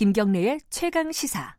김경래의 0.00 0.60
최강 0.70 1.12
시사. 1.12 1.56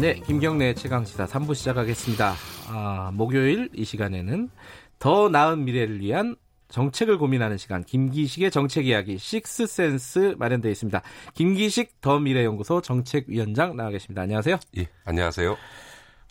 네, 0.00 0.14
김경래 0.26 0.74
최강 0.74 1.04
시사 1.04 1.26
3부 1.26 1.54
시작하겠습니다. 1.54 2.34
아, 2.66 3.12
목요일 3.14 3.68
이 3.72 3.84
시간에는 3.84 4.50
더 4.98 5.28
나은 5.28 5.64
미래를 5.64 6.00
위한 6.00 6.34
정책을 6.70 7.18
고민하는 7.18 7.56
시간 7.56 7.84
김기식의 7.84 8.50
정책 8.50 8.88
이야기 8.88 9.16
식스센스 9.16 10.34
마련되어 10.38 10.72
있습니다. 10.72 11.02
김기식 11.34 12.00
더 12.00 12.18
미래연구소 12.18 12.80
정책위원장 12.80 13.76
나와 13.76 13.90
계십니다. 13.90 14.22
안녕하세요. 14.22 14.58
예, 14.76 14.88
안녕하세요. 15.04 15.56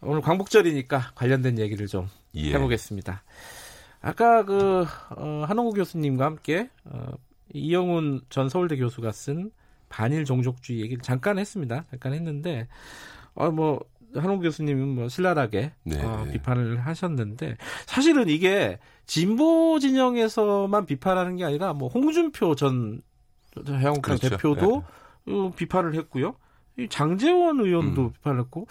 오늘 0.02 0.22
광복절이니까 0.22 1.12
관련된 1.16 1.60
얘기를 1.60 1.88
좀 1.88 2.08
예. 2.36 2.54
해보겠습니다. 2.54 3.24
아까 4.02 4.46
그 4.46 4.86
어, 5.10 5.44
한홍구 5.48 5.74
교수님과 5.74 6.26
함께 6.26 6.70
어, 6.86 7.12
이영훈 7.54 8.22
전 8.30 8.50
서울대 8.50 8.78
교수가 8.78 9.12
쓴 9.12 9.52
반일 9.90 10.24
종족주의 10.24 10.82
얘기를 10.82 11.02
잠깐 11.02 11.38
했습니다. 11.38 11.86
잠깐 11.90 12.14
했는데 12.14 12.68
어, 13.34 13.52
뭐 13.52 13.80
한홍 14.16 14.40
교수님은 14.40 14.88
뭐 14.88 15.10
신랄하게 15.10 15.74
네. 15.84 16.04
어, 16.04 16.26
비판을 16.32 16.80
하셨는데 16.80 17.58
사실은 17.86 18.30
이게 18.30 18.80
진보 19.06 19.80
진영에서만 19.80 20.86
비판하는 20.86 21.36
게 21.36 21.44
아니라 21.44 21.74
뭐 21.74 21.90
홍준표 21.90 22.56
전 22.56 23.02
자유한국당 23.66 24.18
그렇죠. 24.18 24.30
대표도 24.30 24.84
네. 25.26 25.34
어, 25.34 25.52
비판을 25.56 25.96
했고요. 25.96 26.36
장재원 26.90 27.60
의원도 27.60 28.02
음. 28.04 28.12
비판을 28.14 28.40
했고 28.42 28.66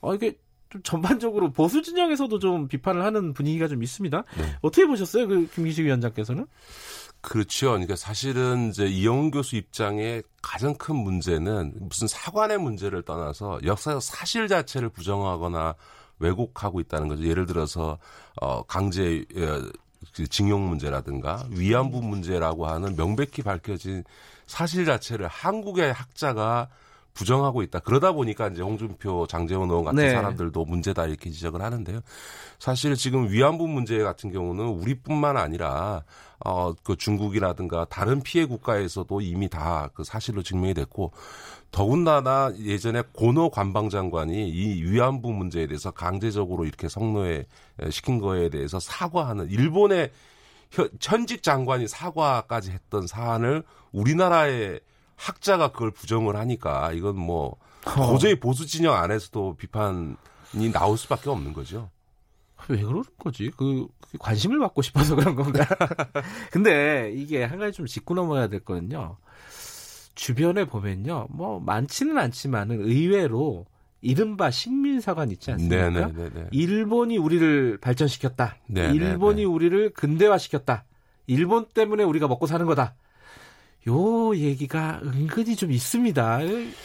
어, 0.00 0.14
이게 0.14 0.36
좀 0.72 0.82
전반적으로 0.82 1.52
보수 1.52 1.82
진영에서도 1.82 2.38
좀 2.38 2.66
비판을 2.66 3.04
하는 3.04 3.34
분위기가 3.34 3.68
좀 3.68 3.82
있습니다. 3.82 4.24
네. 4.38 4.56
어떻게 4.62 4.86
보셨어요, 4.86 5.28
그 5.28 5.46
김기식 5.54 5.84
위원장께서는? 5.84 6.46
그렇죠. 7.20 7.68
그러니까 7.72 7.94
사실은 7.94 8.70
이제 8.70 8.86
이영훈 8.86 9.30
교수 9.30 9.56
입장의 9.56 10.24
가장 10.40 10.74
큰 10.74 10.96
문제는 10.96 11.74
무슨 11.78 12.08
사관의 12.08 12.58
문제를 12.58 13.02
떠나서 13.02 13.60
역사적 13.64 14.02
사실 14.02 14.48
자체를 14.48 14.88
부정하거나 14.88 15.74
왜곡하고 16.18 16.80
있다는 16.80 17.08
거죠. 17.08 17.24
예를 17.24 17.46
들어서 17.46 17.98
어 18.40 18.62
강제 18.64 19.24
어, 19.36 19.62
그 20.14 20.26
징용 20.26 20.68
문제라든가 20.68 21.44
위안부 21.50 22.02
문제라고 22.02 22.66
하는 22.66 22.96
명백히 22.96 23.42
밝혀진 23.42 24.02
사실 24.46 24.84
자체를 24.84 25.28
한국의 25.28 25.92
학자가 25.92 26.68
부정하고 27.14 27.62
있다. 27.62 27.80
그러다 27.80 28.12
보니까 28.12 28.48
이제 28.48 28.62
홍준표, 28.62 29.26
장재원 29.26 29.68
의원 29.68 29.84
같은 29.84 29.96
네. 30.02 30.10
사람들도 30.10 30.64
문제다 30.64 31.06
이렇게 31.06 31.30
지적을 31.30 31.60
하는데요. 31.62 32.00
사실 32.58 32.94
지금 32.96 33.30
위안부 33.30 33.68
문제 33.68 33.98
같은 33.98 34.32
경우는 34.32 34.64
우리뿐만 34.64 35.36
아니라 35.36 36.04
어, 36.44 36.72
그 36.82 36.96
중국이라든가 36.96 37.84
다른 37.84 38.20
피해 38.20 38.46
국가에서도 38.46 39.20
이미 39.20 39.48
다 39.48 39.92
그 39.94 40.04
사실로 40.04 40.42
증명이 40.42 40.74
됐고 40.74 41.12
더군다나 41.70 42.52
예전에 42.58 43.02
고노 43.12 43.50
관방장관이 43.50 44.48
이 44.48 44.82
위안부 44.82 45.32
문제에 45.32 45.66
대해서 45.66 45.90
강제적으로 45.90 46.64
이렇게 46.64 46.88
성노예 46.88 47.46
시킨 47.90 48.18
거에 48.18 48.48
대해서 48.50 48.78
사과하는 48.78 49.48
일본의 49.50 50.10
현직 51.00 51.42
장관이 51.42 51.88
사과까지 51.88 52.70
했던 52.72 53.06
사안을 53.06 53.62
우리나라의 53.92 54.80
학자가 55.22 55.70
그걸 55.70 55.92
부정을 55.92 56.36
하니까 56.36 56.92
이건 56.92 57.16
뭐 57.16 57.56
도저히 57.84 58.38
보수 58.38 58.66
진영 58.66 58.94
안에서도 58.94 59.56
비판이 59.56 60.72
나올 60.72 60.98
수밖에 60.98 61.30
없는 61.30 61.52
거죠. 61.52 61.90
왜 62.68 62.80
그러는 62.80 63.04
거지? 63.18 63.50
그 63.56 63.86
관심을 64.18 64.58
받고 64.58 64.82
싶어서 64.82 65.14
그런 65.16 65.34
건가? 65.34 65.64
근데 66.50 67.12
이게 67.14 67.44
한 67.44 67.58
가지 67.58 67.76
좀 67.76 67.86
짚고 67.86 68.14
넘어가야 68.14 68.48
될 68.48 68.60
거는요. 68.60 69.16
주변에 70.14 70.66
보면요, 70.66 71.28
뭐 71.30 71.58
많지는 71.60 72.18
않지만은 72.18 72.82
의외로 72.82 73.66
이른바 74.00 74.50
식민사관 74.50 75.30
있지 75.30 75.52
않습니까? 75.52 75.90
네네네네. 75.90 76.12
네, 76.12 76.30
네, 76.30 76.40
네. 76.42 76.48
일본이 76.52 77.16
우리를 77.16 77.78
발전시켰다. 77.78 78.56
네네네. 78.66 78.94
일본이 78.94 79.44
우리를 79.44 79.90
근대화시켰다. 79.94 80.84
일본 81.26 81.66
때문에 81.66 82.02
우리가 82.02 82.28
먹고 82.28 82.46
사는 82.46 82.66
거다. 82.66 82.94
요 83.88 84.36
얘기가 84.36 85.00
은근히 85.02 85.56
좀 85.56 85.72
있습니다. 85.72 86.38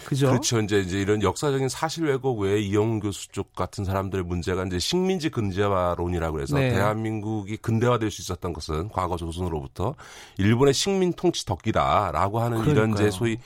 그죠? 0.06 0.28
그렇죠. 0.30 0.60
이제 0.60 0.80
이제 0.80 1.00
이런 1.00 1.22
역사적인 1.22 1.70
사실 1.70 2.06
왜곡 2.06 2.40
외에 2.40 2.60
이영 2.60 3.00
교수 3.00 3.28
쪽 3.32 3.54
같은 3.54 3.86
사람들의 3.86 4.26
문제가 4.26 4.66
이제 4.66 4.80
식민지 4.80 5.30
근대화론이라고 5.30 6.42
해서 6.42 6.58
네. 6.58 6.70
대한민국이 6.72 7.58
근대화될 7.58 8.10
수 8.10 8.22
있었던 8.24 8.52
것은 8.52 8.90
과거 8.90 9.16
조선으로부터 9.16 9.94
일본의 10.40 10.74
식민 10.74 11.14
통치 11.14 11.46
덕기다라고 11.46 12.40
하는 12.40 12.62
그러니까요. 12.62 12.86
이런 12.86 12.94
이제 12.94 13.12
소위 13.12 13.38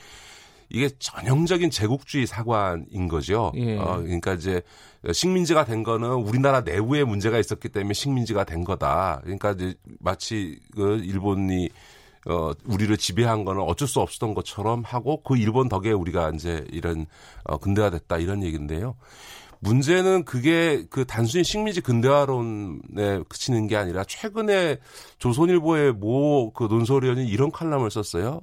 이게 0.70 0.88
전형적인 0.98 1.68
제국주의 1.68 2.26
사관인 2.26 3.06
거죠. 3.06 3.52
예. 3.56 3.76
어, 3.76 3.98
그러니까 3.98 4.32
이제 4.32 4.62
식민지가 5.12 5.66
된 5.66 5.82
거는 5.82 6.08
우리나라 6.08 6.62
내부에 6.62 7.04
문제가 7.04 7.38
있었기 7.38 7.68
때문에 7.68 7.92
식민지가 7.92 8.44
된 8.44 8.64
거다. 8.64 9.20
그러니까 9.22 9.50
이제 9.50 9.74
마치 10.00 10.58
그 10.74 10.96
일본이 11.04 11.68
어, 12.26 12.52
우리를 12.64 12.96
지배한 12.96 13.44
거는 13.44 13.62
어쩔 13.62 13.88
수 13.88 14.00
없었던 14.00 14.34
것처럼 14.34 14.82
하고 14.86 15.22
그 15.22 15.36
일본 15.36 15.68
덕에 15.68 15.90
우리가 15.92 16.30
이제 16.34 16.64
이런 16.70 17.06
어, 17.44 17.58
근대화됐다 17.58 18.18
이런 18.18 18.42
얘기인데요. 18.42 18.94
문제는 19.60 20.24
그게 20.24 20.84
그 20.90 21.04
단순히 21.04 21.44
식민지 21.44 21.80
근대화론에 21.80 23.22
그치는 23.28 23.68
게 23.68 23.76
아니라 23.76 24.02
최근에 24.04 24.78
조선일보의 25.18 25.92
모 25.92 26.52
그 26.52 26.64
논설위원이 26.64 27.26
이런 27.28 27.50
칼럼을 27.52 27.90
썼어요. 27.90 28.40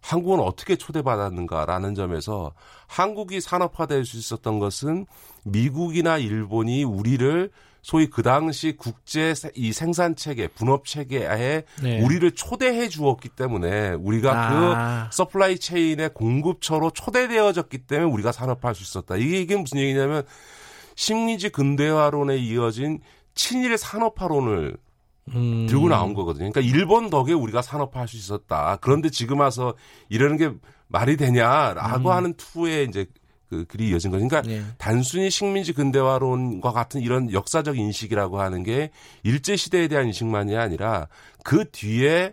한국은 0.00 0.40
어떻게 0.40 0.76
초대받았는가라는 0.76 1.94
점에서 1.94 2.52
한국이 2.86 3.40
산업화될 3.40 4.04
수 4.06 4.16
있었던 4.16 4.58
것은 4.58 5.06
미국이나 5.44 6.18
일본이 6.18 6.84
우리를 6.84 7.50
소위 7.82 8.08
그 8.08 8.22
당시 8.22 8.74
국제 8.76 9.34
이 9.54 9.72
생산 9.72 10.14
체계, 10.16 10.48
분업 10.48 10.84
체계에 10.84 11.64
네. 11.82 12.02
우리를 12.02 12.30
초대해 12.32 12.88
주었기 12.88 13.30
때문에 13.30 13.92
우리가 13.92 14.32
아. 14.32 15.08
그 15.08 15.16
supply 15.16 15.58
chain의 15.58 16.14
공급처로 16.14 16.90
초대되어졌기 16.90 17.78
때문에 17.86 18.10
우리가 18.12 18.32
산업화할 18.32 18.74
수 18.74 18.82
있었다. 18.82 19.16
이게, 19.16 19.40
이게 19.40 19.56
무슨 19.56 19.78
얘기냐면 19.78 20.24
식민지 20.94 21.48
근대화론에 21.48 22.36
이어진 22.36 23.00
친일 23.34 23.78
산업화론을 23.78 24.76
음. 25.34 25.66
들고 25.68 25.88
나온 25.88 26.14
거거든요. 26.14 26.50
그러니까 26.50 26.60
일본 26.60 27.08
덕에 27.08 27.32
우리가 27.32 27.62
산업화할 27.62 28.08
수 28.08 28.16
있었다. 28.16 28.78
그런데 28.80 29.08
지금 29.10 29.40
와서 29.40 29.74
이러는 30.08 30.36
게 30.36 30.50
말이 30.88 31.16
되냐라고 31.16 32.10
음. 32.10 32.14
하는 32.14 32.34
투에 32.34 32.82
이제 32.82 33.06
그 33.50 33.64
글이 33.66 33.88
이어진 33.88 34.12
거니까 34.12 34.42
그러니까 34.42 34.64
네. 34.64 34.74
단순히 34.78 35.28
식민지 35.28 35.72
근대화론과 35.72 36.72
같은 36.72 37.00
이런 37.00 37.32
역사적 37.32 37.76
인식이라고 37.76 38.40
하는 38.40 38.62
게 38.62 38.90
일제 39.24 39.56
시대에 39.56 39.88
대한 39.88 40.06
인식만이 40.06 40.56
아니라 40.56 41.08
그 41.42 41.68
뒤에 41.70 42.32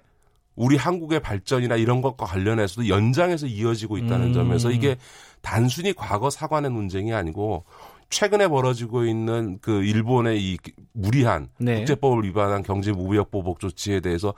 우리 0.55 0.77
한국의 0.77 1.19
발전이나 1.19 1.75
이런 1.75 2.01
것과 2.01 2.25
관련해서도 2.25 2.87
연장해서 2.87 3.47
이어지고 3.47 3.97
있다는 3.97 4.27
음. 4.27 4.33
점에서 4.33 4.71
이게 4.71 4.97
단순히 5.41 5.93
과거 5.93 6.29
사관의 6.29 6.71
논쟁이 6.71 7.13
아니고 7.13 7.65
최근에 8.09 8.47
벌어지고 8.47 9.05
있는 9.05 9.57
그 9.61 9.83
일본의 9.83 10.41
이 10.41 10.57
무리한 10.93 11.49
네. 11.57 11.79
국제법을 11.79 12.23
위반한 12.23 12.63
경제 12.63 12.91
무역 12.91 13.31
보복 13.31 13.59
조치에 13.59 13.99
대해서 13.99 14.33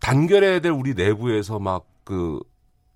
단결해야 0.00 0.60
될 0.60 0.72
우리 0.72 0.94
내부에서 0.94 1.58
막그 1.58 2.40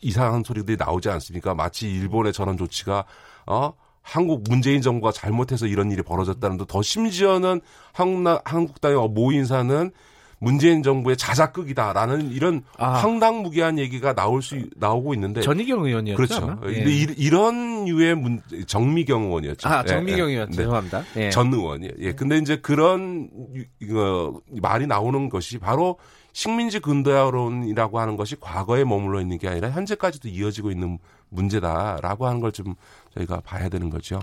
이상한 0.03 0.43
소리들이 0.43 0.77
나오지 0.77 1.09
않습니까? 1.09 1.55
마치 1.55 1.91
일본의 1.91 2.33
저런 2.33 2.57
조치가 2.57 3.05
어 3.47 3.73
한국 4.03 4.43
문재인 4.49 4.83
정부가 4.83 5.13
잘못해서 5.13 5.67
이런 5.67 5.91
일이 5.91 6.03
벌어졌다는 6.03 6.59
더 6.67 6.83
심지어는 6.83 7.61
한국 7.93 8.41
한국당의 8.45 9.09
모 9.11 9.33
인사는 9.33 9.91
문재인 10.43 10.83
정부의 10.83 11.17
자작극이다라는 11.17 12.33
이런 12.33 12.65
아. 12.77 12.95
황당무계한 12.95 13.79
얘기가 13.79 14.13
나올 14.13 14.43
수 14.43 14.61
나오고 14.75 15.15
있는데 15.15 15.41
전희경 15.41 15.85
의원이었죠. 15.85 16.17
그렇죠. 16.17 16.61
예. 16.67 16.83
이, 17.17 17.31
런 17.31 17.87
유의 17.87 18.17
문, 18.17 18.43
정미경 18.67 19.23
의원이었죠. 19.23 19.69
아 19.69 19.85
정미경 19.85 20.29
예, 20.29 20.33
의원 20.33 20.51
네. 20.51 20.57
죄송합니다. 20.57 21.05
예. 21.17 21.31
전 21.31 21.53
의원이. 21.53 21.91
예. 22.01 22.13
근데 22.13 22.39
이제 22.39 22.57
그런 22.57 23.31
어, 23.93 24.33
말이 24.61 24.89
나오는 24.89 25.29
것이 25.29 25.59
바로 25.59 25.97
식민지 26.33 26.81
근대화론이라고 26.81 28.01
하는 28.01 28.17
것이 28.17 28.37
과거에 28.41 28.85
머물러 28.85 29.21
있는 29.21 29.39
게 29.39 29.49
아니라 29.49 29.71
현재까지도 29.71 30.29
이어지고 30.29 30.71
있는 30.71 30.99
문제다라고 31.29 32.27
하는 32.27 32.41
걸 32.41 32.53
좀 32.53 32.75
저희가 33.15 33.41
봐야 33.41 33.69
되는 33.69 33.91
거죠. 33.91 34.21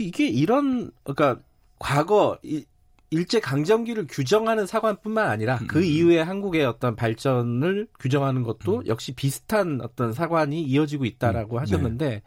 이게 0.00 0.26
이런 0.28 0.90
그러니까 1.04 1.40
과거 1.78 2.38
일제 3.10 3.40
강점기를 3.40 4.06
규정하는 4.08 4.66
사관뿐만 4.66 5.28
아니라 5.28 5.58
그 5.68 5.78
음. 5.78 5.84
이후에 5.84 6.20
한국의 6.20 6.64
어떤 6.64 6.96
발전을 6.96 7.88
규정하는 8.00 8.42
것도 8.42 8.78
음. 8.78 8.86
역시 8.86 9.12
비슷한 9.12 9.80
어떤 9.82 10.12
사관이 10.12 10.62
이어지고 10.62 11.04
있다라고 11.04 11.56
음. 11.56 11.60
하셨는데 11.60 12.08
네. 12.08 12.22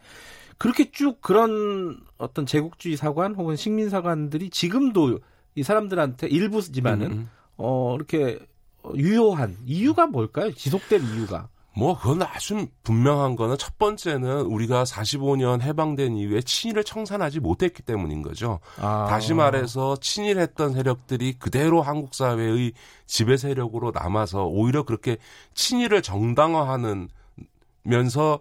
그렇게 0.58 0.92
쭉 0.92 1.22
그런 1.22 2.00
어떤 2.18 2.46
제국주의 2.46 2.98
사관 2.98 3.34
혹은 3.36 3.56
식민 3.56 3.90
사관들이 3.90 4.50
지금도 4.50 5.20
이 5.56 5.64
사람들한테 5.64 6.28
일부지만은 6.28 7.08
음. 7.08 7.12
음. 7.12 7.30
어 7.60 7.96
이렇게 7.96 8.40
유효한 8.96 9.58
이유가 9.66 10.08
뭘까요? 10.08 10.54
지속된 10.54 11.04
이유가? 11.16 11.50
뭐 11.76 11.98
그건 11.98 12.24
아주 12.24 12.68
분명한 12.84 13.36
거는 13.36 13.58
첫 13.58 13.78
번째는 13.78 14.42
우리가 14.42 14.84
45년 14.84 15.62
해방된 15.62 16.18
이후에 16.18 16.42
친일을 16.42 16.84
청산하지 16.84 17.40
못했기 17.40 17.84
때문인 17.84 18.22
거죠. 18.22 18.60
아. 18.78 19.06
다시 19.10 19.34
말해서 19.34 19.98
친일했던 19.98 20.74
세력들이 20.74 21.34
그대로 21.34 21.82
한국 21.82 22.16
사회의 22.16 22.74
지배 23.06 23.38
세력으로 23.38 23.92
남아서 23.92 24.46
오히려 24.46 24.84
그렇게 24.84 25.18
친일을 25.54 26.02
정당화하는 26.02 27.10
면서 27.84 28.40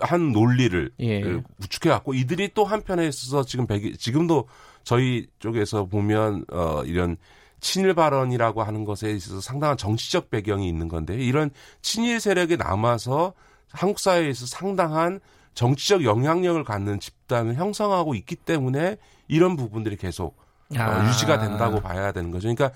한 0.00 0.32
논리를 0.32 0.90
예. 1.00 1.22
구축해 1.60 1.90
갖고 1.90 2.14
이들이 2.14 2.50
또 2.54 2.64
한편에 2.64 3.06
있어서 3.08 3.44
지금 3.44 3.66
백 3.66 3.98
지금도 3.98 4.46
저희 4.84 5.26
쪽에서 5.38 5.86
보면 5.86 6.44
어 6.52 6.82
이런 6.84 7.16
친일 7.60 7.94
발언이라고 7.94 8.62
하는 8.62 8.84
것에 8.84 9.10
있어서 9.12 9.40
상당한 9.40 9.76
정치적 9.76 10.30
배경이 10.30 10.68
있는 10.68 10.88
건데 10.88 11.14
이런 11.16 11.50
친일 11.82 12.20
세력이 12.20 12.56
남아서 12.56 13.34
한국 13.70 13.98
사회에서 13.98 14.46
상당한 14.46 15.20
정치적 15.54 16.04
영향력을 16.04 16.62
갖는 16.64 17.00
집단을 17.00 17.56
형성하고 17.56 18.14
있기 18.14 18.36
때문에 18.36 18.96
이런 19.28 19.56
부분들이 19.56 19.96
계속 19.96 20.36
어, 20.76 20.78
아. 20.78 21.04
어, 21.04 21.08
유지가 21.08 21.38
된다고 21.38 21.80
봐야 21.80 22.12
되는 22.12 22.30
거죠. 22.30 22.48
그러니까 22.48 22.70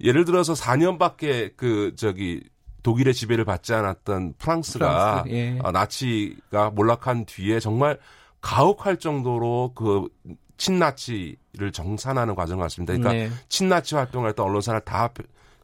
예를 0.00 0.24
들어서 0.24 0.54
4년밖에 0.54 1.52
그 1.56 1.94
저기 1.96 2.42
독일의 2.82 3.14
지배를 3.14 3.44
받지 3.44 3.74
않았던 3.74 4.34
프랑스가 4.38 5.22
프랑스, 5.22 5.30
예. 5.30 5.58
어, 5.62 5.70
나치가 5.70 6.70
몰락한 6.70 7.26
뒤에 7.26 7.60
정말 7.60 7.98
가혹할 8.40 8.96
정도로 8.98 9.72
그 9.74 10.08
친나치를 10.62 11.72
정산하는 11.72 12.34
과정을 12.34 12.62
갔습니다. 12.62 12.96
그러니까 12.96 13.12
네. 13.12 13.30
친나치 13.48 13.94
활동을 13.94 14.28
했던 14.28 14.46
언론사를 14.46 14.80
다 14.82 15.10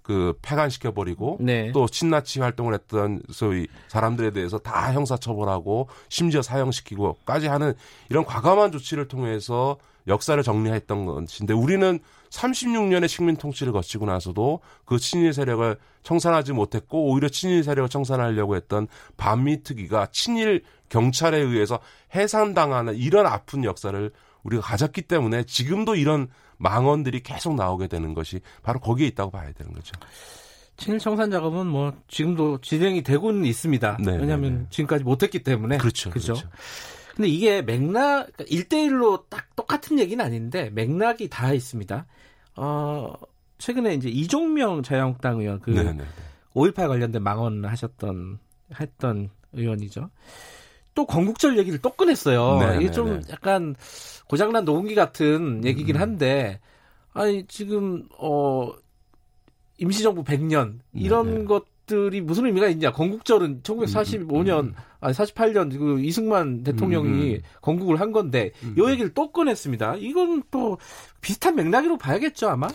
그 0.08 0.32
폐간시켜 0.40 0.92
버리고 0.92 1.36
네. 1.38 1.70
또 1.72 1.86
친나치 1.86 2.40
활동을 2.40 2.72
했던 2.72 3.20
소위 3.30 3.66
사람들에 3.88 4.30
대해서 4.30 4.56
다 4.56 4.94
형사처벌하고 4.94 5.90
심지어 6.08 6.40
사형시키고까지 6.40 7.46
하는 7.46 7.74
이런 8.08 8.24
과감한 8.24 8.72
조치를 8.72 9.06
통해서 9.06 9.76
역사를 10.06 10.42
정리했던 10.42 11.04
것인데 11.04 11.52
우리는 11.52 12.00
36년의 12.30 13.06
식민 13.06 13.36
통치를 13.36 13.74
거치고 13.74 14.06
나서도 14.06 14.60
그 14.86 14.98
친일 14.98 15.34
세력을 15.34 15.76
청산하지 16.02 16.54
못했고 16.54 17.10
오히려 17.10 17.28
친일 17.28 17.62
세력을 17.62 17.90
청산하려고 17.90 18.56
했던 18.56 18.88
반미 19.18 19.62
특위가 19.62 20.06
친일 20.10 20.62
경찰에 20.88 21.36
의해서 21.38 21.80
해산당하는 22.14 22.96
이런 22.96 23.26
아픈 23.26 23.62
역사를 23.62 24.10
우리가 24.48 24.62
가졌기 24.62 25.02
때문에 25.02 25.44
지금도 25.44 25.94
이런 25.94 26.28
망언들이 26.56 27.22
계속 27.22 27.54
나오게 27.54 27.86
되는 27.86 28.14
것이 28.14 28.40
바로 28.62 28.80
거기에 28.80 29.06
있다고 29.08 29.30
봐야 29.30 29.52
되는 29.52 29.72
거죠. 29.72 29.92
친일 30.76 30.98
청산 30.98 31.30
작업은 31.30 31.66
뭐 31.66 31.92
지금도 32.08 32.60
진행이 32.60 33.02
되고는 33.02 33.44
있습니다. 33.44 33.98
네, 34.04 34.16
왜냐하면 34.16 34.52
네, 34.52 34.58
네. 34.60 34.66
지금까지 34.70 35.04
못했기 35.04 35.42
때문에 35.42 35.78
그렇죠, 35.78 36.10
그렇죠. 36.10 36.34
그렇죠. 36.34 36.48
근데 37.14 37.28
이게 37.28 37.62
맥락 37.62 38.32
1대1로 38.36 39.00
그러니까 39.00 39.24
딱 39.28 39.56
똑같은 39.56 39.98
얘기는 39.98 40.24
아닌데 40.24 40.70
맥락이 40.70 41.28
다 41.28 41.52
있습니다. 41.52 42.06
어 42.56 43.12
최근에 43.58 43.94
이제 43.94 44.08
이종명 44.08 44.82
자유한국당 44.84 45.40
의원 45.40 45.60
그 45.60 45.72
5.18 46.54 46.88
관련된 46.88 47.22
망언을 47.22 47.68
하셨던 47.70 48.38
했던 48.80 49.30
의원이죠. 49.52 50.10
또 50.98 51.06
건국절 51.06 51.56
얘기를 51.58 51.78
또 51.78 51.90
꺼냈어요. 51.90 52.58
네네네. 52.58 52.82
이게 52.82 52.90
좀 52.90 53.22
약간 53.30 53.76
고장난 54.28 54.64
녹음기 54.64 54.96
같은 54.96 55.64
얘기긴 55.64 55.94
음. 55.94 56.00
한데 56.00 56.58
아니 57.12 57.46
지금 57.46 58.08
어 58.18 58.72
임시정부 59.76 60.24
100년 60.24 60.80
이런 60.92 61.26
네네. 61.26 61.44
것들이 61.44 62.20
무슨 62.20 62.46
의미가 62.46 62.66
있냐? 62.70 62.90
건국절은 62.90 63.62
1945년 63.62 64.60
음, 64.60 64.66
음, 64.66 64.74
아니 64.98 65.14
48년 65.14 65.78
그 65.78 66.00
이승만 66.00 66.64
대통령이 66.64 67.34
음. 67.36 67.40
건국을 67.62 68.00
한 68.00 68.10
건데 68.10 68.50
음. 68.64 68.74
이 68.76 68.90
얘기를 68.90 69.14
또 69.14 69.30
꺼냈습니다. 69.30 69.98
이건 69.98 70.42
또 70.50 70.78
비슷한 71.20 71.54
맥락으로 71.54 71.96
봐야겠죠 71.96 72.48
아마. 72.48 72.66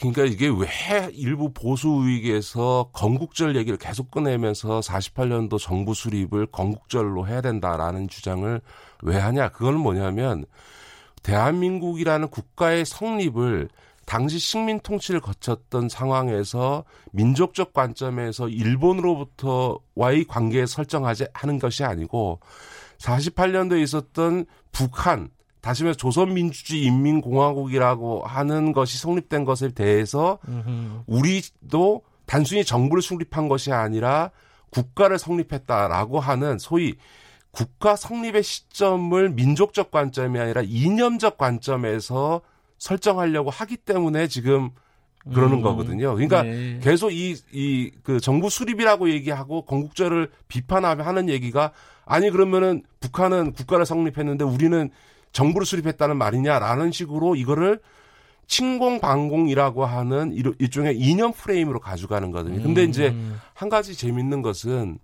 그러니까 0.00 0.24
이게 0.24 0.46
왜 0.46 1.10
일부 1.12 1.52
보수 1.52 1.88
우익에서 1.88 2.90
건국절 2.92 3.56
얘기를 3.56 3.76
계속 3.76 4.10
꺼내면서 4.12 4.78
48년도 4.80 5.58
정부 5.58 5.92
수립을 5.92 6.46
건국절로 6.46 7.26
해야 7.26 7.40
된다라는 7.40 8.08
주장을 8.08 8.60
왜 9.02 9.16
하냐? 9.16 9.48
그거는 9.48 9.80
뭐냐면 9.80 10.44
대한민국이라는 11.24 12.28
국가의 12.28 12.84
성립을 12.84 13.68
당시 14.06 14.38
식민 14.38 14.80
통치를 14.80 15.20
거쳤던 15.20 15.88
상황에서 15.88 16.84
민족적 17.12 17.72
관점에서 17.72 18.48
일본으로부터와의 18.48 20.24
관계에 20.28 20.64
설정하지 20.64 21.26
하는 21.34 21.58
것이 21.58 21.84
아니고 21.84 22.40
48년도에 22.98 23.82
있었던 23.82 24.46
북한 24.72 25.28
다시 25.60 25.82
말해서 25.82 25.96
조선민주주의 25.96 26.84
인민공화국이라고 26.84 28.22
하는 28.24 28.72
것이 28.72 28.98
성립된 28.98 29.44
것에 29.44 29.70
대해서 29.70 30.38
우리도 31.06 32.02
단순히 32.26 32.64
정부를 32.64 33.02
수립한 33.02 33.48
것이 33.48 33.72
아니라 33.72 34.30
국가를 34.70 35.18
성립했다라고 35.18 36.20
하는 36.20 36.58
소위 36.58 36.94
국가 37.50 37.96
성립의 37.96 38.42
시점을 38.42 39.30
민족적 39.30 39.90
관점이 39.90 40.38
아니라 40.38 40.62
이념적 40.62 41.38
관점에서 41.38 42.42
설정하려고 42.78 43.50
하기 43.50 43.78
때문에 43.78 44.28
지금 44.28 44.70
그러는 45.32 45.58
음, 45.58 45.62
거거든요. 45.62 46.14
그러니까 46.14 46.42
네. 46.42 46.78
계속 46.82 47.10
이, 47.10 47.36
이, 47.52 47.90
그 48.02 48.20
정부 48.20 48.48
수립이라고 48.48 49.10
얘기하고 49.10 49.62
건국절을 49.62 50.30
비판하는 50.46 51.28
얘기가 51.28 51.72
아니 52.04 52.30
그러면은 52.30 52.82
북한은 53.00 53.52
국가를 53.52 53.84
성립했는데 53.84 54.44
우리는 54.44 54.90
정부를 55.32 55.66
수립했다는 55.66 56.16
말이냐라는 56.16 56.92
식으로 56.92 57.36
이거를 57.36 57.80
침공방공이라고 58.46 59.84
하는 59.84 60.32
일종의 60.58 60.98
이념 60.98 61.32
프레임으로 61.32 61.80
가져가는 61.80 62.30
거거든요. 62.30 62.62
근데 62.62 62.84
음. 62.84 62.88
이제 62.88 63.14
한 63.52 63.68
가지 63.68 63.94
재밌는 63.94 64.42
것은 64.42 64.98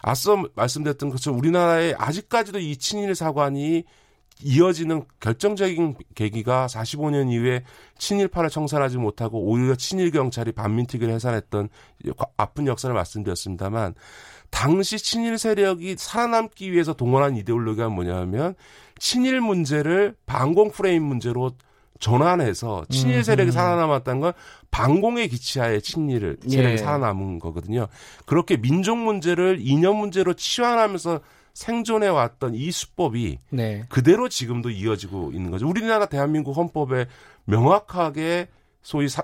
앞서 0.00 0.44
말씀드렸던 0.54 1.10
것처럼 1.10 1.38
우리나라에 1.38 1.94
아직까지도 1.98 2.60
이 2.60 2.76
친일 2.76 3.14
사관이 3.14 3.84
이어지는 4.42 5.04
결정적인 5.20 5.96
계기가 6.14 6.66
45년 6.66 7.32
이후에 7.32 7.64
친일파를 7.98 8.50
청산하지 8.50 8.98
못하고 8.98 9.40
오히려 9.40 9.74
친일 9.76 10.10
경찰이 10.10 10.52
반민특위를 10.52 11.14
해산했던 11.14 11.68
아픈 12.36 12.66
역사를 12.66 12.92
말씀드렸습니다만 12.94 13.94
당시 14.50 14.98
친일 14.98 15.38
세력이 15.38 15.96
살아남기 15.98 16.72
위해서 16.72 16.92
동원한 16.92 17.36
이데올로기가 17.36 17.88
뭐냐면 17.88 18.54
친일 18.98 19.40
문제를 19.40 20.14
반공 20.26 20.70
프레임 20.70 21.02
문제로 21.02 21.52
전환해서 22.00 22.84
친일 22.90 23.24
세력이 23.24 23.50
음. 23.50 23.52
살아남았다는 23.52 24.20
건 24.20 24.32
반공의 24.70 25.28
기치하에 25.28 25.80
친일을 25.80 26.38
세력이 26.46 26.72
예. 26.72 26.76
살아남은 26.76 27.38
거거든요. 27.38 27.86
그렇게 28.26 28.56
민족 28.56 28.98
문제를 28.98 29.58
이념 29.60 29.96
문제로 29.96 30.34
치환하면서 30.34 31.20
생존해 31.54 32.08
왔던 32.08 32.54
이 32.54 32.70
수법이 32.70 33.38
네. 33.50 33.84
그대로 33.88 34.28
지금도 34.28 34.70
이어지고 34.70 35.30
있는 35.32 35.50
거죠. 35.50 35.68
우리나라 35.68 36.06
대한민국 36.06 36.56
헌법에 36.56 37.06
명확하게 37.44 38.48
소위 38.82 39.08
사, 39.08 39.22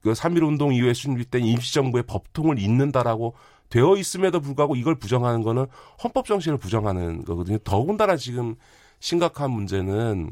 그 0.00 0.12
3.1 0.12 0.42
운동 0.46 0.72
이후에 0.72 0.94
수립된 0.94 1.44
임시정부의 1.44 2.04
법통을 2.04 2.58
잇는다라고 2.58 3.34
되어 3.68 3.96
있음에도 3.96 4.40
불구하고 4.40 4.76
이걸 4.76 4.94
부정하는 4.96 5.42
거는 5.42 5.66
헌법 6.02 6.26
정신을 6.26 6.58
부정하는 6.58 7.24
거거든요. 7.24 7.58
더군다나 7.58 8.16
지금 8.16 8.56
심각한 9.00 9.50
문제는 9.50 10.30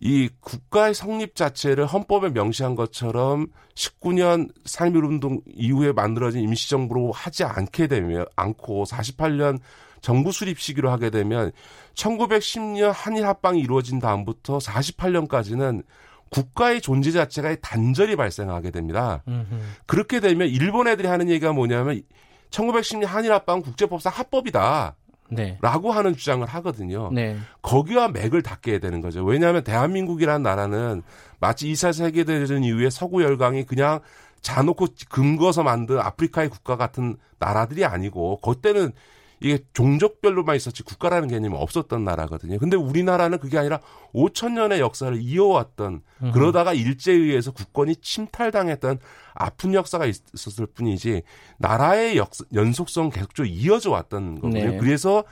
이 0.00 0.28
국가의 0.40 0.94
성립 0.94 1.36
자체를 1.36 1.86
헌법에 1.86 2.30
명시한 2.30 2.74
것처럼 2.74 3.46
19년 3.74 4.52
3.1 4.64 5.04
운동 5.04 5.40
이후에 5.54 5.92
만들어진 5.92 6.42
임시정부로 6.42 7.12
하지 7.12 7.44
않게 7.44 7.86
되면 7.86 8.26
않고 8.36 8.84
48년 8.84 9.60
정부 10.00 10.32
수립 10.32 10.60
시기로 10.60 10.90
하게 10.90 11.10
되면 11.10 11.52
1910년 11.94 12.92
한일 12.94 13.26
합방이 13.26 13.60
이루어진 13.60 14.00
다음부터 14.00 14.58
48년까지는 14.58 15.84
국가의 16.30 16.80
존재 16.80 17.10
자체가 17.10 17.54
단절이 17.62 18.16
발생하게 18.16 18.70
됩니다. 18.70 19.22
음흠. 19.28 19.54
그렇게 19.86 20.20
되면 20.20 20.48
일본 20.48 20.88
애들이 20.88 21.08
하는 21.08 21.28
얘기가 21.28 21.52
뭐냐면 21.52 22.02
1910년 22.50 23.06
한일 23.06 23.32
합방 23.32 23.62
국제법상 23.62 24.12
합법이다. 24.14 24.96
네. 25.30 25.58
라고 25.62 25.90
하는 25.90 26.14
주장을 26.14 26.46
하거든요. 26.46 27.10
네. 27.12 27.36
거기와 27.62 28.08
맥을 28.08 28.42
닿게 28.42 28.78
되는 28.78 29.00
거죠. 29.00 29.24
왜냐하면 29.24 29.64
대한민국이라는 29.64 30.42
나라는 30.42 31.02
마치 31.40 31.72
2차 31.72 31.92
세계대전 31.92 32.62
이후에 32.62 32.90
서구 32.90 33.22
열강이 33.22 33.64
그냥 33.64 34.00
자놓고 34.42 34.88
금거서 35.08 35.62
만든 35.62 35.98
아프리카의 35.98 36.50
국가 36.50 36.76
같은 36.76 37.16
나라들이 37.38 37.84
아니고 37.84 38.40
그때는 38.40 38.92
이게 39.40 39.58
종족별로만 39.74 40.56
있었지 40.56 40.82
국가라는 40.82 41.28
개념이 41.28 41.56
없었던 41.56 42.04
나라거든요. 42.04 42.58
근데 42.58 42.76
우리나라는 42.76 43.38
그게 43.38 43.58
아니라 43.58 43.80
5천 44.14 44.52
년의 44.52 44.80
역사를 44.80 45.16
이어왔던 45.20 46.02
음. 46.22 46.32
그러다가 46.32 46.72
일제에 46.72 47.14
의해서 47.14 47.50
국권이 47.50 47.96
침탈당했던 47.96 48.98
아픈 49.34 49.74
역사가 49.74 50.06
있었을 50.06 50.66
뿐이지 50.66 51.22
나라의 51.58 52.16
역 52.16 52.30
연속성 52.52 53.10
계속적으로 53.10 53.52
이어져 53.52 53.90
왔던 53.90 54.36
거거든요. 54.36 54.70
네. 54.72 54.78
그래서 54.78 55.24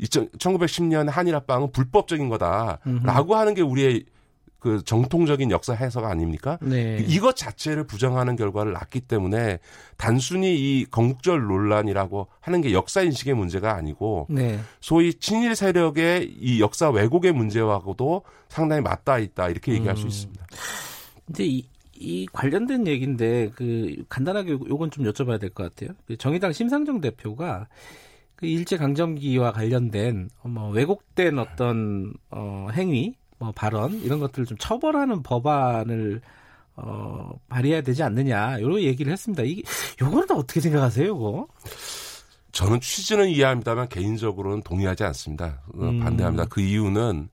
1910년 0.00 1.08
한일 1.08 1.36
합방은 1.36 1.70
불법적인 1.70 2.28
거다라고 2.28 2.80
음흠. 2.86 3.34
하는 3.34 3.54
게 3.54 3.62
우리의 3.62 4.04
그 4.64 4.82
정통적인 4.82 5.50
역사 5.50 5.74
해석 5.74 6.06
아닙니까? 6.06 6.56
네. 6.62 6.96
이것 7.06 7.36
자체를 7.36 7.84
부정하는 7.84 8.34
결과를 8.34 8.72
낳기 8.72 9.02
때문에 9.02 9.58
단순히 9.98 10.54
이 10.54 10.86
건국절 10.86 11.42
논란이라고 11.42 12.28
하는 12.40 12.62
게 12.62 12.72
역사 12.72 13.02
인식의 13.02 13.34
문제가 13.34 13.74
아니고 13.74 14.26
네. 14.30 14.58
소위 14.80 15.12
친일 15.12 15.54
세력의 15.54 16.36
이 16.40 16.62
역사 16.62 16.88
왜곡의 16.88 17.32
문제하고도 17.32 18.22
상당히 18.48 18.80
맞닿아 18.80 19.18
있다 19.18 19.50
이렇게 19.50 19.72
얘기할 19.74 19.96
음. 19.96 20.00
수 20.00 20.06
있습니다. 20.06 20.46
이제 21.28 21.44
이, 21.44 21.68
이 21.98 22.26
관련된 22.32 22.86
얘기인데 22.86 23.50
그 23.54 24.02
간단하게 24.08 24.52
요건 24.52 24.90
좀 24.90 25.04
여쭤봐야 25.04 25.38
될 25.38 25.50
것 25.50 25.64
같아요. 25.74 25.94
그 26.06 26.16
정의당 26.16 26.54
심상정 26.54 27.02
대표가 27.02 27.68
그 28.34 28.46
일제 28.46 28.78
강점기와 28.78 29.52
관련된 29.52 30.30
뭐 30.42 30.70
왜곡된 30.70 31.38
어떤 31.38 32.14
어 32.30 32.68
행위 32.72 33.14
뭐 33.44 33.52
발언 33.52 34.00
이런 34.00 34.20
것들을 34.20 34.46
좀 34.46 34.56
처벌하는 34.58 35.22
법안을 35.22 36.20
어, 36.76 37.30
발의해야 37.48 37.82
되지 37.82 38.02
않느냐 38.02 38.58
이런 38.58 38.80
얘기를 38.80 39.12
했습니다. 39.12 39.42
이게 39.44 39.62
요거는 40.00 40.30
어떻게 40.32 40.60
생각하세요, 40.60 41.06
이거? 41.06 41.46
저는 42.52 42.80
취지는 42.80 43.28
이해합니다만 43.28 43.88
개인적으로는 43.88 44.62
동의하지 44.62 45.04
않습니다. 45.04 45.62
어, 45.74 45.88
음. 45.88 46.00
반대합니다. 46.00 46.46
그 46.46 46.60
이유는 46.60 47.28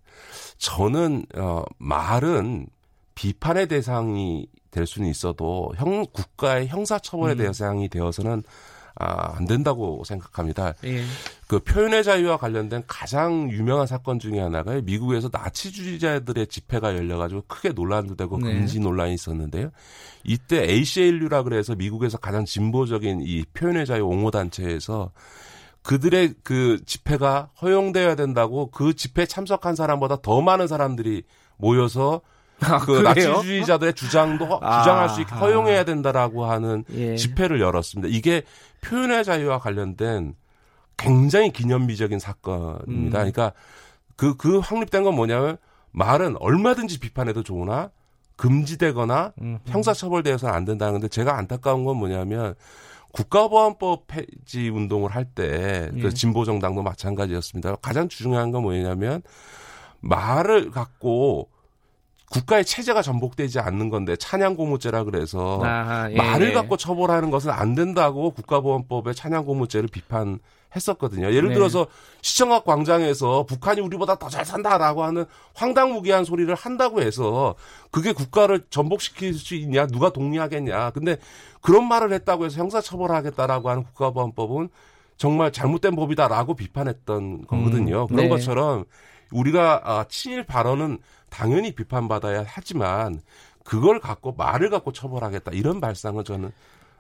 저는 0.58 1.25
어, 1.36 1.63
말은 1.77 2.68
비판의 3.15 3.68
대상이 3.68 4.48
될 4.72 4.88
수는 4.88 5.10
있어도 5.10 5.72
형 5.75 6.06
국가의 6.12 6.68
형사처벌의 6.68 7.36
음. 7.36 7.38
대상이 7.38 7.89
되어서는 7.89 8.44
아, 8.95 9.38
안 9.38 9.45
된다고 9.45 10.03
생각합니다. 10.03 10.74
예. 10.83 11.03
그 11.48 11.60
표현의 11.60 12.03
자유와 12.03 12.38
관련된 12.38 12.83
가장 12.88 13.50
유명한 13.51 13.88
사건 13.88 14.19
중에 14.19 14.39
하나가 14.39 14.79
미국에서 14.81 15.29
나치주의자들의 15.31 16.48
집회가 16.48 16.95
열려가지고 16.95 17.43
크게 17.48 17.69
논란도 17.69 18.15
되고 18.15 18.38
네. 18.38 18.53
금지 18.53 18.79
논란이 18.79 19.13
있었는데요. 19.13 19.71
이때 20.24 20.63
ACLU라 20.63 21.43
그래서 21.43 21.75
미국에서 21.75 22.17
가장 22.17 22.45
진보적인 22.45 23.21
이 23.21 23.43
표현의 23.53 23.86
자유 23.86 24.05
옹호 24.05 24.31
단체에서 24.31 25.12
그들의 25.83 26.36
그 26.43 26.79
집회가 26.86 27.50
허용되어야 27.62 28.15
된다고 28.15 28.69
그 28.69 28.93
집회에 28.93 29.25
참석한 29.25 29.75
사람보다 29.75 30.21
더 30.21 30.41
많은 30.41 30.67
사람들이 30.67 31.24
모여서 31.57 32.21
아, 32.62 32.80
그 32.80 33.01
나치주의자들의 33.01 33.94
주장도 33.94 34.60
아, 34.62 34.82
주장할 34.82 35.10
수 35.10 35.22
있게 35.22 35.34
허용해야 35.34 35.84
된다라고 35.84 36.46
하는 36.46 36.84
예. 36.94 37.15
집회를 37.15 37.60
열었습니다. 37.60 38.13
이게 38.15 38.44
표현의 38.82 39.24
자유와 39.24 39.60
관련된 39.60 40.36
굉장히 40.98 41.51
기념비적인 41.51 42.20
사건입니다. 42.20 42.88
음. 42.88 43.10
그러니까 43.10 43.53
그, 44.15 44.36
그 44.36 44.60
확립된 44.60 45.03
건 45.03 45.15
뭐냐면 45.15 45.58
말은 45.91 46.38
얼마든지 46.39 47.00
비판해도 47.00 47.44
좋으나 47.44 47.89
금지되거나 48.38 49.34
음. 49.41 49.60
형사처벌되어서는 49.65 50.53
안 50.53 50.65
된다는 50.65 50.94
건데 50.94 51.08
제가 51.08 51.38
안타까운 51.38 51.84
건 51.86 51.98
뭐냐면 51.98 52.56
국가보안법 53.13 54.08
폐지 54.08 54.70
운동을 54.70 55.12
할 55.12 55.25
때그 55.25 56.01
예. 56.06 56.10
진보 56.12 56.46
정당도 56.46 56.82
마찬가지였습니다. 56.82 57.75
가장 57.77 58.08
중요한 58.08 58.51
건 58.51 58.62
뭐냐면 58.63 59.22
말을 60.00 60.72
갖고 60.72 61.50
국가의 62.31 62.63
체제가 62.65 63.01
전복되지 63.01 63.59
않는 63.59 63.89
건데 63.89 64.15
찬양 64.15 64.55
고무죄라 64.55 65.03
그래서 65.03 65.59
아, 65.63 66.09
예. 66.09 66.15
말을 66.15 66.53
갖고 66.53 66.77
처벌하는 66.77 67.29
것은 67.29 67.51
안 67.51 67.75
된다고 67.75 68.31
국가보안법의 68.31 69.13
찬양 69.15 69.45
고무죄를 69.45 69.89
비판 69.89 70.39
했었거든요. 70.73 71.33
예를 71.33 71.50
네. 71.50 71.55
들어서 71.55 71.88
시청각 72.21 72.63
광장에서 72.63 73.45
북한이 73.45 73.81
우리보다 73.81 74.15
더 74.15 74.29
잘 74.31 74.45
산다라고 74.45 75.03
하는 75.03 75.25
황당무계한 75.55 76.23
소리를 76.23 76.55
한다고 76.55 77.01
해서 77.01 77.55
그게 77.91 78.13
국가를 78.13 78.63
전복시킬 78.69 79.33
수 79.33 79.55
있냐 79.55 79.85
누가 79.88 80.09
동의하겠냐. 80.11 80.91
근데 80.91 81.17
그런 81.59 81.85
말을 81.89 82.13
했다고 82.13 82.45
해서 82.45 82.57
형사처벌하겠다라고 82.61 83.69
하는 83.69 83.83
국가보안법은 83.83 84.69
정말 85.17 85.51
잘못된 85.51 85.97
법이다라고 85.97 86.55
비판했던 86.55 87.45
거거든요. 87.47 88.03
음, 88.03 88.07
그런 88.07 88.23
네. 88.23 88.29
것처럼 88.29 88.85
우리가 89.33 89.81
아, 89.83 90.05
친일 90.07 90.45
발언은 90.45 91.00
당연히 91.31 91.73
비판받아야 91.73 92.45
하지만 92.47 93.19
그걸 93.63 94.00
갖고 94.00 94.33
말을 94.33 94.69
갖고 94.69 94.91
처벌하겠다 94.91 95.51
이런 95.53 95.79
발상은 95.81 96.23
저는 96.23 96.51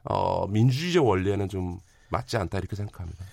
어, 0.05 0.47
민주주의적 0.47 1.05
원리에는 1.05 1.47
좀 1.49 1.77
맞지 2.09 2.37
않다 2.37 2.57
이렇게 2.57 2.75
생각합니다. 2.75 3.23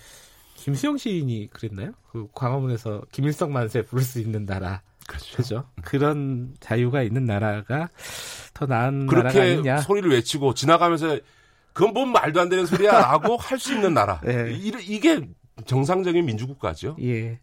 김수영 0.55 0.97
시인이 0.97 1.49
그랬나요? 1.51 1.93
그 2.11 2.27
광화문에서 2.35 3.03
김일성 3.11 3.51
만세 3.53 3.81
부를 3.81 4.03
수 4.03 4.19
있는 4.19 4.45
나라. 4.45 4.81
그렇죠. 5.07 5.37
그죠? 5.37 5.63
그런 5.83 6.53
자유가 6.59 7.01
있는 7.01 7.25
나라가 7.25 7.89
더 8.53 8.65
나은 8.67 9.07
나라가 9.07 9.41
아니냐. 9.41 9.77
소리를 9.77 10.11
외치고 10.11 10.53
지나가면서 10.53 11.17
그건 11.73 11.93
뭔 11.93 12.11
말도 12.11 12.41
안 12.41 12.49
되는 12.49 12.65
소리야라고 12.65 13.37
할 13.37 13.57
수 13.57 13.73
있는 13.73 13.93
나라. 13.93 14.19
네. 14.25 14.51
이게 14.51 15.21
정상적인 15.65 16.25
민주국가죠. 16.25 16.97
예. 17.01 17.39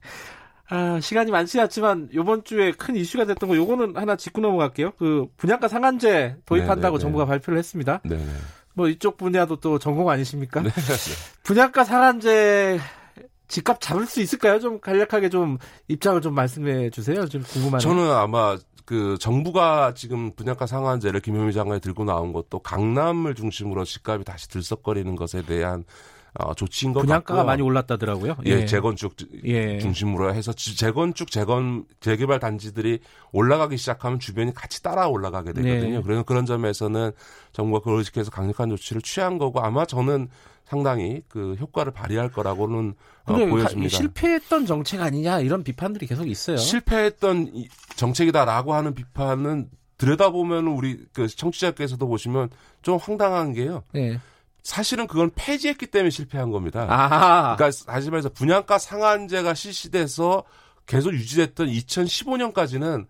아, 0.68 0.98
시간이 1.00 1.30
많지 1.30 1.60
않지만 1.60 2.08
요번 2.14 2.42
주에 2.44 2.72
큰 2.72 2.96
이슈가 2.96 3.24
됐던 3.24 3.48
거 3.48 3.56
요거는 3.56 3.96
하나 3.96 4.16
짚고 4.16 4.40
넘어갈게요. 4.40 4.92
그 4.98 5.26
분양가 5.36 5.68
상한제 5.68 6.36
도입한다고 6.44 6.80
네네네. 6.80 6.90
네, 6.90 6.98
네. 6.98 7.02
정부가 7.02 7.26
발표를 7.26 7.58
했습니다. 7.58 8.00
네네. 8.04 8.24
네. 8.24 8.32
뭐 8.74 8.88
이쪽 8.88 9.16
분야도 9.16 9.56
또 9.56 9.78
전공 9.78 10.10
아니십니까? 10.10 10.60
네네. 10.60 10.74
분양가 11.44 11.84
상한제 11.84 12.80
집값 13.48 13.80
잡을 13.80 14.06
수 14.06 14.20
있을까요? 14.20 14.58
좀 14.58 14.80
간략하게 14.80 15.28
좀 15.28 15.58
입장을 15.88 16.20
좀 16.20 16.34
말씀해 16.34 16.90
주세요. 16.90 17.26
좀 17.26 17.42
궁금하네요. 17.42 17.78
저는 17.78 18.10
아마 18.10 18.58
그 18.84 19.16
정부가 19.18 19.94
지금 19.94 20.32
분양가 20.34 20.66
상한제를 20.66 21.20
김현미 21.20 21.52
장관이 21.52 21.80
들고 21.80 22.04
나온 22.04 22.32
것도 22.32 22.60
강남을 22.60 23.34
중심으로 23.34 23.84
집값이 23.84 24.24
다시 24.24 24.48
들썩거리는 24.48 25.14
것에 25.16 25.42
대한 25.42 25.84
어, 26.38 26.54
조치인 26.54 26.92
것 26.92 27.00
분양가가 27.00 27.34
같고 27.34 27.46
많이 27.46 27.62
올랐다더라고요. 27.62 28.36
예, 28.46 28.50
예 28.50 28.66
재건축 28.66 29.14
예. 29.44 29.78
중심으로 29.78 30.34
해서 30.34 30.52
재건축 30.52 31.30
재건 31.30 31.84
재개발 32.00 32.40
단지들이 32.40 33.00
올라가기 33.32 33.76
시작하면 33.76 34.18
주변이 34.18 34.52
같이 34.52 34.82
따라 34.82 35.08
올라가게 35.08 35.52
되거든요. 35.52 35.98
네. 35.98 36.02
그래서 36.02 36.22
그런 36.24 36.44
점에서는 36.44 37.12
정부가 37.52 37.82
그걸 37.82 38.04
지켜서 38.04 38.30
강력한 38.30 38.68
조치를 38.70 39.02
취한 39.02 39.38
거고 39.38 39.60
아마 39.60 39.86
저는 39.86 40.28
상당히 40.64 41.22
그 41.28 41.54
효과를 41.54 41.92
발휘할 41.92 42.32
거라고는 42.32 42.94
어, 43.24 43.34
보여집니다. 43.34 43.96
실패했던 43.96 44.66
정책 44.66 45.00
아니냐 45.00 45.40
이런 45.40 45.62
비판들이 45.62 46.06
계속 46.06 46.28
있어요. 46.28 46.56
실패했던 46.56 47.52
정책이다라고 47.94 48.74
하는 48.74 48.94
비판은 48.94 49.70
들여다보면 49.96 50.66
우리 50.66 50.98
그 51.12 51.28
청취자께서도 51.28 52.06
보시면 52.06 52.50
좀 52.82 52.98
황당한 53.00 53.54
게요. 53.54 53.84
네. 53.92 54.18
사실은 54.66 55.06
그건 55.06 55.30
폐지했기 55.32 55.86
때문에 55.86 56.10
실패한 56.10 56.50
겁니다. 56.50 56.88
아하. 56.90 57.54
그러니까 57.54 57.84
다시 57.86 58.10
말해서 58.10 58.30
분양가 58.30 58.78
상한제가 58.78 59.54
실시돼서 59.54 60.42
계속 60.86 61.14
유지됐던 61.14 61.68
2015년까지는 61.68 63.06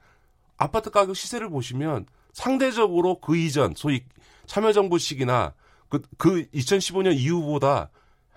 아파트 0.59 0.91
가격 0.91 1.17
시세를 1.17 1.49
보시면 1.49 2.05
상대적으로 2.35 3.21
그 3.21 3.39
이전 3.39 3.73
소위 3.75 4.05
참여정부 4.45 4.99
시기나 4.99 5.55
그, 5.89 6.03
그 6.19 6.47
2015년 6.51 7.17
이후보다 7.17 7.89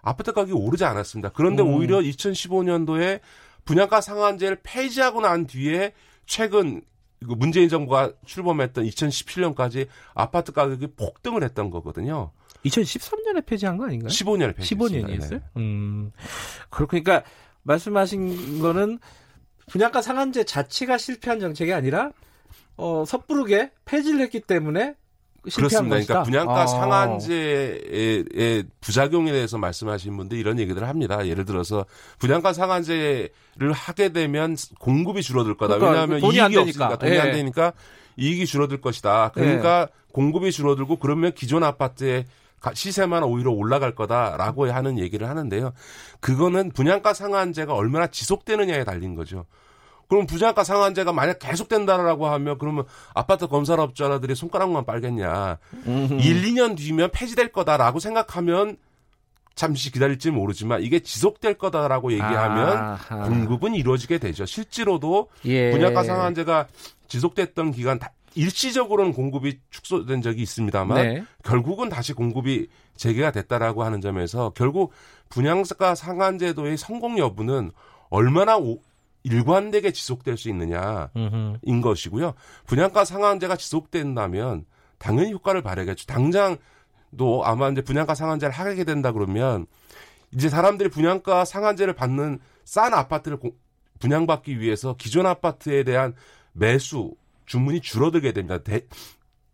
아파트 0.01 0.31
가격이 0.31 0.53
오르지 0.53 0.85
않았습니다. 0.85 1.31
그런데 1.33 1.61
음. 1.61 1.73
오히려 1.73 1.99
2015년도에 1.99 3.19
분양가 3.65 3.99
상한제를 3.99 4.59
폐지하고 4.63 5.19
난 5.19 5.45
뒤에 5.45 5.91
최근 6.25 6.83
문재인 7.19 7.67
정부가 7.67 8.13
출범했던 8.25 8.85
2017년까지 8.85 9.89
아파트 10.13 10.53
가격이 10.53 10.93
폭등을 10.95 11.43
했던 11.43 11.69
거거든요. 11.69 12.31
2013년에 12.65 13.45
폐지한 13.45 13.77
거 13.77 13.85
아닌가요? 13.85 14.09
15년에 14.09 14.55
폐지했습니다. 14.55 15.07
15년이었어요? 15.07 15.29
네. 15.31 15.41
음. 15.57 16.11
그렇고 16.69 16.89
그러니까 16.91 17.23
말씀하신 17.63 18.59
거는 18.61 18.99
분양가 19.67 20.01
상한제 20.01 20.43
자체가 20.43 20.97
실패한 20.97 21.39
정책이 21.39 21.73
아니라 21.73 22.11
어, 22.75 23.03
섣부르게 23.05 23.71
폐지를 23.85 24.21
했기 24.21 24.39
때문에 24.39 24.95
실패한 25.47 25.89
그렇습니다. 25.89 25.95
것이다. 25.95 26.13
그러니까 26.13 26.23
분양가 26.23 26.61
아. 26.61 26.67
상한제의 26.67 28.65
부작용에 28.81 29.31
대해서 29.31 29.57
말씀하신 29.57 30.17
분들 30.17 30.37
이런 30.37 30.59
얘기들을 30.59 30.87
합니다. 30.87 31.25
예를 31.25 31.45
들어서 31.45 31.85
분양가 32.17 32.51
상한제를 32.51 33.71
하게 33.73 34.09
되면 34.09 34.57
공급이 34.79 35.21
줄어들 35.21 35.55
거다. 35.55 35.77
그러니까 35.77 35.91
왜냐하면 35.91 36.19
돈이 36.21 36.35
이익이 36.37 36.57
없으니까 36.57 36.97
돈이 36.97 37.13
예. 37.13 37.19
안 37.19 37.31
되니까 37.31 37.73
이익이 38.17 38.45
줄어들 38.45 38.81
것이다. 38.81 39.31
그러니까 39.33 39.87
예. 39.89 39.99
공급이 40.11 40.51
줄어들고 40.51 40.97
그러면 40.97 41.31
기존 41.33 41.63
아파트의 41.63 42.25
시세만 42.73 43.23
오히려 43.23 43.51
올라갈 43.51 43.95
거다라고 43.95 44.71
하는 44.71 44.99
얘기를 44.99 45.27
하는데요. 45.29 45.73
그거는 46.19 46.71
분양가 46.71 47.13
상한제가 47.13 47.73
얼마나 47.73 48.07
지속되느냐에 48.07 48.83
달린 48.83 49.15
거죠. 49.15 49.45
그럼 50.09 50.25
분양가 50.25 50.63
상한제가 50.63 51.13
만약 51.13 51.37
계속된다라고 51.39 52.27
하면 52.27 52.57
그러면 52.57 52.83
아파트 53.13 53.47
건설업자들이 53.47 54.33
손가락만 54.33 54.85
빨겠냐. 54.85 55.59
음흠. 55.85 56.13
1, 56.15 56.43
2년 56.43 56.75
뒤면 56.75 57.11
폐지될 57.11 57.51
거다라고 57.51 57.99
생각하면 57.99 58.77
잠시 59.53 59.91
기다릴지 59.91 60.31
모르지만 60.31 60.81
이게 60.81 60.99
지속될 60.99 61.55
거다라고 61.55 62.13
얘기하면 62.13 62.77
아하. 62.77 63.27
공급은 63.27 63.75
이루어지게 63.75 64.17
되죠. 64.17 64.45
실제로도 64.45 65.29
예. 65.45 65.71
분양가 65.71 66.03
상한제가 66.03 66.67
지속됐던 67.07 67.71
기간 67.71 67.99
일시적으로는 68.39 69.11
공급이 69.11 69.59
축소된 69.69 70.21
적이 70.21 70.43
있습니다만 70.43 71.01
네. 71.01 71.23
결국은 71.43 71.89
다시 71.89 72.13
공급이 72.13 72.69
재개가 72.95 73.31
됐다라고 73.31 73.83
하는 73.83 73.99
점에서 73.99 74.51
결국 74.55 74.93
분양가 75.27 75.93
상한제도의 75.93 76.77
성공 76.77 77.17
여부는 77.17 77.71
얼마나 78.09 78.57
오, 78.57 78.81
일관되게 79.23 79.91
지속될 79.91 80.37
수 80.37 80.47
있느냐인. 80.47 81.81
것이고요. 81.81 82.33
분양가 82.65 83.03
상한제가 83.03 83.57
지속된다면 83.57 84.65
당연히 84.97 85.33
효과를 85.33 85.61
발휘하겠죠. 85.61 86.05
당장도 86.05 87.43
아마 87.43 87.67
이제 87.69 87.81
분양가 87.81 88.15
상한제를 88.15 88.53
하게 88.53 88.85
된다 88.85 89.11
그러면 89.11 89.65
이제 90.33 90.47
사람들이 90.47 90.89
분양가 90.89 91.43
상한제를 91.43 91.93
받는 91.93 92.39
싼 92.63 92.93
아파트를 92.93 93.37
분양받기 93.99 94.61
위해서 94.61 94.95
기존 94.97 95.25
아파트에 95.25 95.83
대한 95.83 96.13
매수 96.53 97.15
주문이 97.49 97.81
줄어들게 97.81 98.31
됩니다. 98.31 98.59
대, 98.59 98.85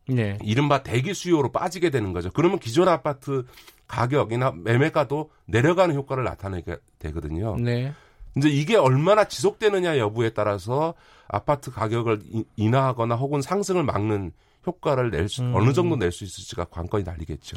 네. 0.08 0.38
이른바 0.44 0.84
대기 0.84 1.14
수요로 1.14 1.52
빠지게 1.52 1.90
되는 1.90 2.12
거죠. 2.12 2.30
그러면 2.34 2.60
기존 2.60 2.90
아파트 2.90 3.46
가격이나 3.88 4.52
매매가도 4.52 5.32
내려가는 5.46 5.96
효과를 5.96 6.26
나타내게 6.26 6.76
되거든요. 7.00 7.56
네. 7.58 7.94
이제 8.38 8.50
이게 8.50 8.76
얼마나 8.76 9.24
지속되느냐 9.24 9.98
여부에 9.98 10.32
따라서 10.32 10.94
아파트 11.30 11.72
가격을 11.72 12.20
인하하거나 12.58 13.16
혹은 13.16 13.42
상승을 13.42 13.84
막는 13.84 14.34
효과를 14.68 15.10
낼 15.10 15.30
수, 15.30 15.42
음. 15.42 15.56
어느 15.56 15.72
정도 15.72 15.96
낼 15.96 16.12
수 16.12 16.26
있을지가 16.26 16.66
관건이 16.66 17.06
달리겠죠. 17.06 17.56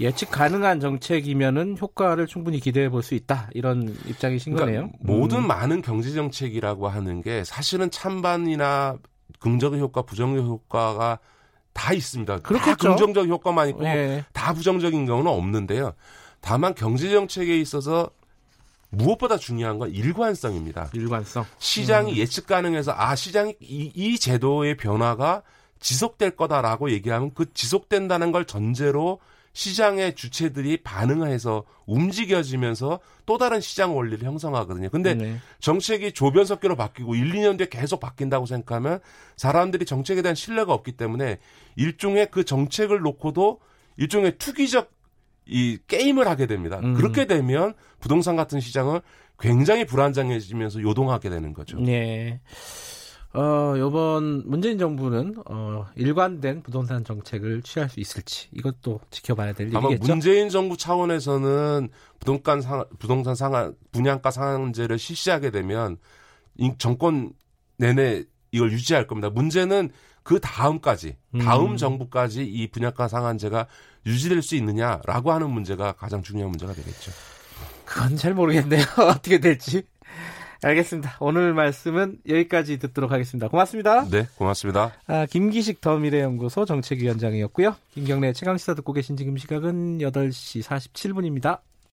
예측 0.00 0.30
가능한 0.30 0.80
정책이면은 0.80 1.76
효과를 1.78 2.26
충분히 2.26 2.58
기대해 2.58 2.88
볼 2.88 3.02
수 3.02 3.14
있다 3.14 3.50
이런 3.52 3.94
입장이신 4.06 4.54
그러니까 4.54 4.80
거네요. 4.80 4.92
모든 5.00 5.38
음. 5.40 5.46
많은 5.46 5.82
경제 5.82 6.10
정책이라고 6.12 6.88
하는 6.88 7.20
게 7.20 7.44
사실은 7.44 7.90
찬반이나 7.90 8.96
긍정적 9.44 9.78
효과, 9.78 10.02
부정적 10.02 10.46
효과가 10.46 11.18
다 11.74 11.92
있습니다. 11.92 12.38
그렇겠죠. 12.38 12.76
다 12.76 12.76
긍정적 12.76 13.28
효과만 13.28 13.68
있고 13.70 13.84
예. 13.84 14.24
다 14.32 14.54
부정적인 14.54 15.04
경우는 15.04 15.30
없는데요. 15.30 15.92
다만 16.40 16.74
경제 16.74 17.10
정책에 17.10 17.58
있어서 17.58 18.10
무엇보다 18.88 19.36
중요한 19.36 19.78
건 19.78 19.90
일관성입니다. 19.90 20.90
일관성. 20.94 21.44
시장이 21.58 22.12
음. 22.12 22.16
예측 22.16 22.46
가능해서 22.46 22.94
아 22.96 23.14
시장이 23.14 23.56
이, 23.60 23.92
이 23.94 24.18
제도의 24.18 24.76
변화가 24.76 25.42
지속될 25.80 26.36
거다라고 26.36 26.90
얘기하면 26.92 27.32
그 27.34 27.52
지속된다는 27.52 28.32
걸 28.32 28.46
전제로 28.46 29.20
시장의 29.54 30.16
주체들이 30.16 30.78
반응해서 30.82 31.64
움직여지면서 31.86 33.00
또 33.24 33.38
다른 33.38 33.60
시장 33.60 33.96
원리를 33.96 34.26
형성하거든요. 34.26 34.90
근데 34.90 35.14
네. 35.14 35.38
정책이 35.60 36.12
조변석기로 36.12 36.76
바뀌고 36.76 37.14
1, 37.14 37.32
2년 37.32 37.56
뒤에 37.56 37.68
계속 37.70 38.00
바뀐다고 38.00 38.46
생각하면 38.46 38.98
사람들이 39.36 39.86
정책에 39.86 40.22
대한 40.22 40.34
신뢰가 40.34 40.74
없기 40.74 40.92
때문에 40.92 41.38
일종의 41.76 42.28
그 42.30 42.44
정책을 42.44 43.00
놓고도 43.00 43.60
일종의 43.96 44.38
투기적 44.38 44.92
이 45.46 45.78
게임을 45.86 46.26
하게 46.26 46.46
됩니다. 46.46 46.80
음. 46.82 46.94
그렇게 46.94 47.26
되면 47.26 47.74
부동산 48.00 48.34
같은 48.34 48.60
시장은 48.60 49.00
굉장히 49.38 49.84
불안정해지면서 49.84 50.82
요동하게 50.82 51.30
되는 51.30 51.52
거죠. 51.52 51.78
네. 51.78 52.40
어, 53.34 53.74
요번 53.78 54.42
문재인 54.46 54.78
정부는 54.78 55.34
어, 55.46 55.86
일관된 55.96 56.62
부동산 56.62 57.04
정책을 57.04 57.62
취할 57.62 57.90
수 57.90 57.98
있을지 57.98 58.48
이것도 58.52 59.00
지켜봐야 59.10 59.52
될 59.52 59.66
일이겠죠. 59.66 59.86
아마 59.86 59.96
문재인 60.00 60.48
정부 60.48 60.76
차원에서는 60.76 61.88
부동산 62.20 62.60
상 62.60 62.84
부동산 62.98 63.34
상한 63.34 63.74
분양가 63.90 64.30
상한제를 64.30 64.98
실시하게 64.98 65.50
되면 65.50 65.98
정권 66.78 67.32
내내 67.76 68.22
이걸 68.52 68.70
유지할 68.70 69.08
겁니다. 69.08 69.30
문제는 69.30 69.90
그 70.22 70.38
다음까지 70.40 71.16
다음 71.42 71.72
음. 71.72 71.76
정부까지 71.76 72.44
이 72.44 72.68
분양가 72.68 73.08
상한제가 73.08 73.66
유지될 74.06 74.42
수 74.42 74.54
있느냐라고 74.54 75.32
하는 75.32 75.50
문제가 75.50 75.92
가장 75.92 76.22
중요한 76.22 76.50
문제가 76.50 76.72
되겠죠. 76.72 77.10
그건 77.84 78.16
잘 78.16 78.32
모르겠네요. 78.32 78.84
어떻게 79.10 79.38
될지. 79.38 79.82
알겠습니다. 80.64 81.16
오늘 81.20 81.52
말씀은 81.52 82.18
여기까지 82.28 82.78
듣도록 82.78 83.12
하겠습니다. 83.12 83.48
고맙습니다. 83.48 84.08
네, 84.08 84.26
고맙습니다. 84.36 84.92
아, 85.06 85.26
김기식 85.26 85.80
더 85.80 85.98
미래연구소 85.98 86.64
정책위원장이었고요. 86.64 87.76
김경래 87.92 88.32
최강시사 88.32 88.74
듣고 88.74 88.92
계신 88.92 89.16
지금 89.16 89.36
시각은 89.36 89.98
8시 89.98 90.62
47분입니다. 90.62 91.58